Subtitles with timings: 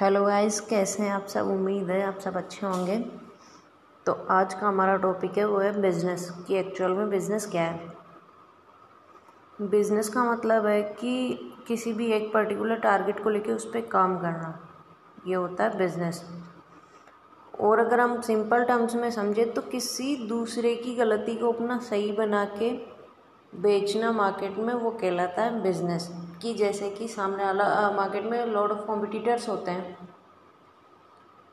[0.00, 1.46] Hello guys कैसे हैं आप सब?
[1.46, 2.96] उम्मीद है आप सब अच्छे होंगे।
[4.06, 7.92] तो आज का हमारा टॉपिक है, वो है बिज़नेस कि एक्चुअल में बिज़नेस क्या है?
[9.60, 14.16] बिज़नेस का मतलब है कि किसी भी एक पर्टिकुलर टारगेट को लेके उस पर काम
[14.18, 14.58] करना।
[15.26, 16.24] ये होता है बिज़नेस
[17.60, 22.12] और अगर हम सिंपल टर्म्स में समझें तो किसी दूसरे की गलती को अपना सही
[22.12, 22.72] बना के
[23.52, 26.10] बेचना मार्केट में वो कहलाता है बिज़नेस
[26.42, 30.08] कि जैसे कि सामने वाला मार्केट में लॉट ऑफ़ कॉम्पिटिटर्स होते हैं।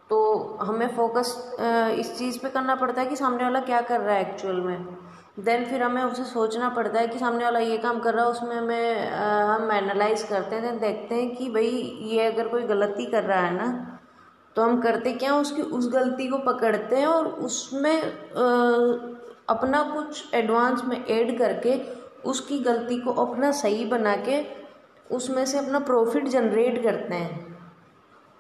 [0.10, 1.36] तो हमें फोकस
[2.00, 4.86] इस चीज़ पे करना पड़ता है कि सामने वाला क्या कर रहा है एक्चुअल में।
[5.40, 8.32] देन फिर हमें उसे सोचना पड़ता है कि सामने वाला ये काम कर रहा है,
[8.32, 11.70] उसमें हमें हम एनालाइज करते हैं देन देखते हैं कि भाई
[12.04, 13.68] ये अगर कोई गलती कर रहा है ना
[14.56, 18.02] तो हम करते क्या उसकी, उस गलती को पकड़ते हैं और उसमें
[19.50, 21.76] अपना कुछ एडवांस में ऐड करके
[22.26, 24.42] उसकी गलती को अपना सही बना के
[25.12, 27.46] उसमें से अपना प्रॉफिट जनरेट करते हैं।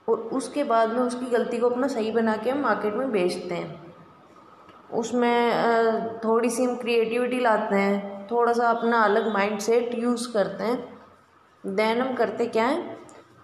[0.07, 3.55] और उसके बाद में उसकी गलती को अपना सही बना के हम मार्केट में बेचते
[3.55, 3.85] हैं।
[4.93, 10.63] उसमें थोड़ी सी हम क्रिएटिविटी लाते हैं, थोड़ा सा अपना अलग माइंड सेट यूज़ करते
[10.63, 12.97] हैं। देन हम करते क्या है,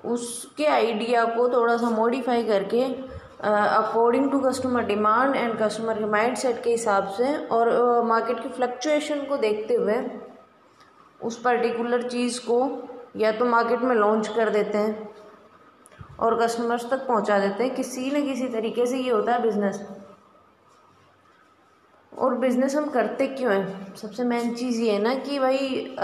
[0.05, 2.83] उसके आइडिया को थोड़ा सा मॉडिफाई करके
[3.43, 8.49] according to customer demand and customer के माइंड सेट के हिसाब से और मार्केट की
[8.49, 9.95] फ्लक्चुएशन को देखते हुए,
[11.21, 12.59] उस पर्टिकुलर चीज़ को
[13.15, 15.09] या तो मार्केट में लॉन्च कर देते हैं
[16.19, 19.81] और कस्टमर्स तक पहुँचा देते हैं। किसी न किसी तरीके से ये होता है बिज़नेस
[22.11, 23.95] और बिज़नेस हम करते क्यों हैं?
[23.95, 25.95] सबसे मेन चीज़ ये है ना कि भाई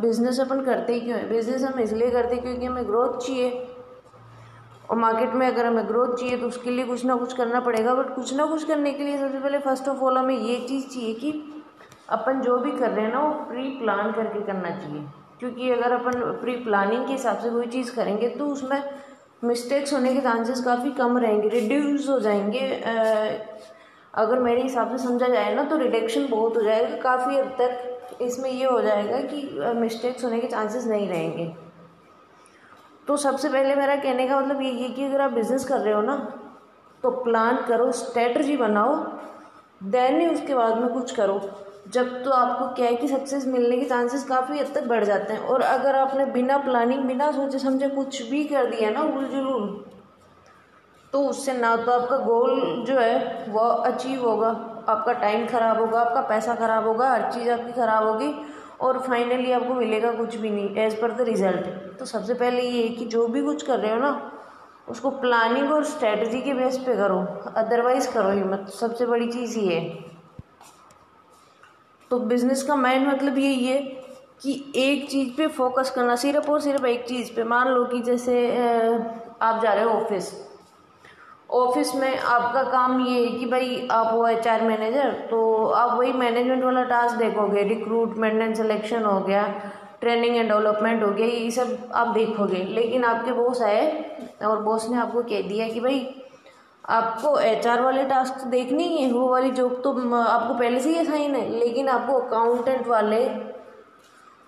[0.00, 1.28] बिज़नेस अपन करते क्यों हैं?
[1.28, 3.50] बिज़नेस हम इसलिए करते क्योंकि हमें ग्रोथ चाहिए।
[4.90, 7.94] और मार्केट में अगर हमें ग्रोथ चाहिए तो उसके लिए कुछ ना कुछ करना पड़ेगा।
[7.94, 10.88] बट कुछ ना कुछ करने के लिए सबसे पहले फ़र्स्ट ऑफ़ ऑल हमें ये चीज़
[10.88, 11.32] चाहिए कि
[12.10, 15.06] अपन जो भी कर रहे हैं ना, वो प्री प्लान करके करना चाहिए।
[15.44, 18.82] क्योंकि अगर अपन प्री प्लानिंग के हिसाब से कोई चीज़ करेंगे तो उसमें
[19.44, 22.68] मिस्टेक्स होने के चांसेस काफ़ी कम रहेंगे रिड्यूस हो जाएँगे।
[24.14, 28.22] अगर मेरे हिसाब से समझा जाए ना तो रिडक्शन बहुत हो जाएगा। काफ़ी हद तक
[28.22, 31.46] इसमें ये हो जाएगा कि मिस्टेक्स होने के चांसेस नहीं रहेंगे।
[33.06, 36.00] तो सबसे पहले मेरा कहने का मतलब ये कि अगर आप बिज़नेस कर रहे हो
[36.02, 36.16] ना
[37.02, 38.96] तो प्लान करो स्ट्रेटजी बनाओ
[39.90, 41.38] देन ही उसके बाद में कुछ करो।
[41.94, 45.32] जब तो आपको क्या है कि सक्सेस मिलने के चांसेस काफ़ी हद तक बढ़ जाते
[45.32, 49.24] हैं। और अगर आपने बिना प्लानिंग बिना सोचे समझे कुछ भी कर दिया ना उल
[49.26, 49.84] जुलूल
[51.12, 54.48] तो उससे ना तो आपका गोल जो है, वो अचीव होगा।
[54.88, 58.32] आपका टाइम ख़राब होगा, आपका पैसा ख़राब होगा, हर चीज़ आपकी ख़राब होगी
[58.80, 61.66] और फाइनली आपको मिलेगा कुछ भी नहीं एज़ पर द रिज़ल्ट
[61.98, 64.30] तो सबसे पहले ये है कि जो भी कुछ कर रहे हो ना,
[64.88, 67.18] उसको प्लानिंग और स्ट्रेटजी के बेस पे करो।
[67.56, 70.13] अदरवाइज़ करो ही मत। सबसे बड़ी चीज़ ये है।
[72.14, 73.78] तो बिज़नेस का मेन मतलब यही है
[74.42, 78.00] कि एक चीज़ पे फोकस करना, सिर्फ़ और सिर्फ़ एक चीज़ पे। मान लो कि
[78.02, 78.34] जैसे
[79.42, 80.32] आप जा रहे हो ऑफ़िस
[81.50, 85.98] ऑफ़िस में आपका काम ये है कि भाई आप हो एच आर मैनेजर तो आप
[85.98, 89.42] वही मैनेजमेंट वाला टास्क देखोगे। रिक्रूटमेंट एंड सिलेक्शन हो गया
[90.00, 93.86] ट्रेनिंग एंड डेवलपमेंट हो गया, ये सब आप देखोगे। लेकिन आपके बॉस आए
[94.44, 96.00] और बॉस ने आपको कह दिया कि भाई
[96.84, 100.80] आपको एच आर वाले टास्क तो देखने ही है वो वाली जॉब तो आपको पहले
[100.80, 103.26] से ही असाइन है, लेकिन आपको अकाउंटेंट वाले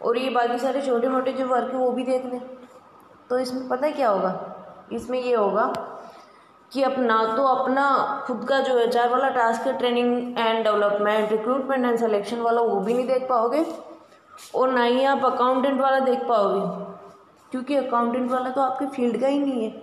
[0.00, 2.40] और ये बाकी सारे छोटे मोटे जो वर्क है, वो भी देखने।
[3.30, 4.88] तो इसमें पता है क्या होगा?
[4.92, 5.72] इसमें ये होगा
[6.72, 7.86] कि अपना तो अपना
[8.26, 12.60] खुद का जो एच आर वाला टास्क है training and development recruitment and selection वाला,
[12.60, 13.64] वो भी नहीं देख पाओगे
[14.54, 16.84] और ना ही आप अकाउंटेंट वाला देख पाओगे।
[17.50, 19.82] क्योंकि अकाउंटेंट वाला तो आपके फ़ील्ड का ही नहीं है।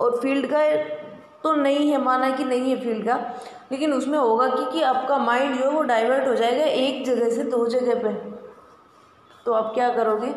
[0.00, 0.58] और फ़ील्ड का
[1.46, 3.16] तो नहीं है माना कि नहीं है फ़ील्ड का।
[3.72, 7.30] लेकिन उसमें होगा कि, कि आपका माइंड जो है वो डाइवर्ट हो जाएगा एक जगह
[7.30, 8.12] से दो जगह पे।
[9.46, 10.34] तो आप क्या करोगे?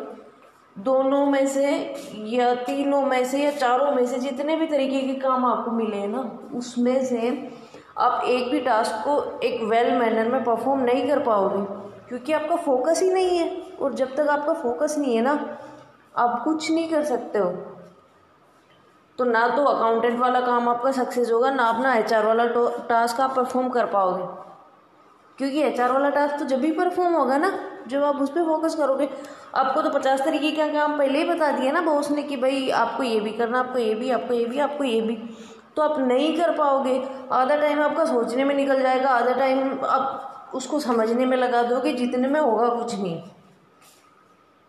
[0.78, 5.14] दोनों में से या तीनों में से या चारों में से जितने भी तरीके के
[5.14, 7.50] काम आपको मिले हैं ना उसमें से
[7.98, 11.64] आप एक भी टास्क को एक वेल मैनर में परफॉर्म नहीं कर पाओगे।
[12.08, 15.58] क्योंकि आपका फोकस ही नहीं है और जब तक आपका फोकस नहीं है ना
[16.16, 17.50] आप कुछ नहीं कर सकते हो।
[19.20, 22.44] तो ना तो अकाउंटेंट वाला काम आपका सक्सेस होगा, ना अपना एचआर वाला
[22.88, 24.22] टास्क आप परफॉर्म कर पाओगे।
[25.38, 27.50] क्योंकि एचआर वाला टास्क तो जब भी परफॉर्म होगा ना,
[27.88, 29.08] जब आप उस पर फोकस करोगे,
[29.54, 32.70] आपको तो पचास तरीके का काम पहले ही बता दिया ना बॉस ने कि भाई
[32.70, 35.16] आपको ये भी करना, आपको ये भी, आपको ये भी, आपको ये भी।
[35.76, 40.50] तो आप नहीं कर पाओगे। आधा टाइम आपका सोचने में निकल जाएगा, आधा टाइम आप
[40.54, 43.22] उसको समझने में लगा दोगे, जितने में होगा कुछ नहीं।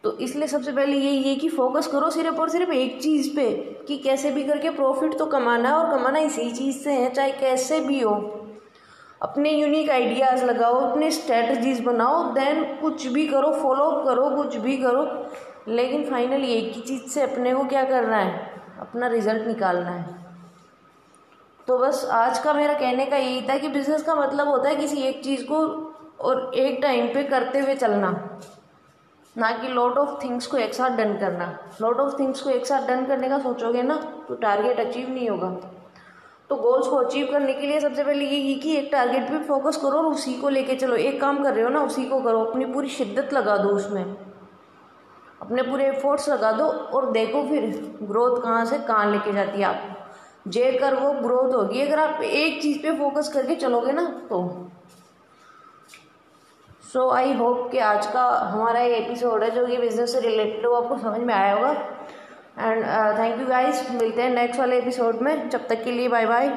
[0.03, 3.49] तो इसलिए सबसे पहले यही है कि फोकस करो सिर्फ़ और सिर्फ़ एक चीज़ पे
[3.87, 7.31] कि कैसे भी करके प्रॉफिट तो कमाना है और कमाना इसी चीज़ से है, चाहे
[7.31, 8.13] कैसे भी हो।
[9.21, 14.77] अपने यूनिक आइडियाज़ लगाओ, अपने स्ट्रेटजीज बनाओ देन कुछ भी करो फॉलो करो, कुछ भी
[14.77, 15.03] करो।
[15.67, 18.59] लेकिन फाइनली एक ही चीज़ से अपने को क्या करना है?
[18.79, 20.15] अपना रिज़ल्ट निकालना है।
[21.67, 24.75] तो बस आज का मेरा कहने का यही था कि बिज़नेस का मतलब होता है
[24.75, 25.57] किसी एक चीज़ को
[26.21, 28.39] और एक टाइम पे करते हुए चलना।
[29.37, 32.65] ना कि लॉट ऑफ़ थिंग्स को एक साथ डन करना। लॉट ऑफ़ थिंग्स को एक
[32.65, 33.95] साथ डन करने का सोचोगे ना
[34.27, 35.49] तो टारगेट अचीव नहीं होगा।
[36.49, 39.77] तो गोल्स को अचीव करने के लिए सबसे पहले ये कि एक टारगेट पे फोकस
[39.77, 42.43] करो और उसी को लेके चलो। एक काम कर रहे हो ना, उसी को करो।
[42.45, 44.03] अपनी पूरी शिद्दत लगा दो उसमें।
[45.41, 47.65] अपने पूरे एफर्ट्स लगा दो और देखो फिर
[48.03, 49.97] ग्रोथ कहाँ से, कहाँ लेके जाती है आप।
[50.47, 54.71] जे कर वो ग्रोथ होगी। अगर आप एक चीज़ पे फोकस करके चलोगे ना तो।
[56.93, 60.65] सो आई होप कि आज का हमारा ये एपिसोड है जो कि बिज़नेस से रिलेटेड
[60.65, 61.69] हो, आपको समझ में आया होगा।
[62.59, 62.83] एंड
[63.19, 66.49] थैंक यू गाइस मिलते हैं नेक्स्ट वाले एपिसोड में। जब तक के लिए बाय बाय